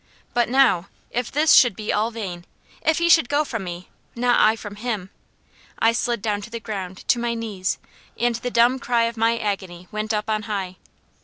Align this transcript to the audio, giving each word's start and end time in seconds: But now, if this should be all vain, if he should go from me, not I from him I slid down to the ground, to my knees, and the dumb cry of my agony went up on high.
But 0.33 0.49
now, 0.49 0.87
if 1.11 1.31
this 1.31 1.53
should 1.53 1.75
be 1.75 1.93
all 1.93 2.09
vain, 2.09 2.43
if 2.81 2.97
he 2.97 3.07
should 3.07 3.29
go 3.29 3.43
from 3.45 3.63
me, 3.63 3.87
not 4.15 4.39
I 4.39 4.55
from 4.55 4.77
him 4.77 5.11
I 5.77 5.91
slid 5.91 6.23
down 6.23 6.41
to 6.41 6.49
the 6.49 6.59
ground, 6.59 7.07
to 7.09 7.19
my 7.19 7.35
knees, 7.35 7.77
and 8.19 8.33
the 8.33 8.49
dumb 8.49 8.79
cry 8.79 9.03
of 9.03 9.15
my 9.15 9.37
agony 9.37 9.87
went 9.91 10.11
up 10.11 10.27
on 10.27 10.41
high. 10.49 10.77